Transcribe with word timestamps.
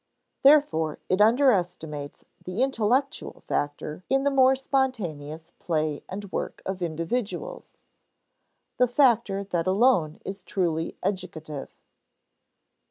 Therefore 0.41 0.97
it 1.09 1.21
underestimates 1.21 2.25
the 2.43 2.63
intellectual 2.63 3.41
factor 3.41 4.03
in 4.09 4.23
the 4.23 4.31
more 4.31 4.55
spontaneous 4.55 5.51
play 5.59 6.01
and 6.09 6.31
work 6.31 6.63
of 6.65 6.81
individuals 6.81 7.77
the 8.77 8.87
factor 8.87 9.43
that 9.43 9.67
alone 9.67 10.19
is 10.25 10.41
truly 10.43 10.97
educative. 11.03 11.69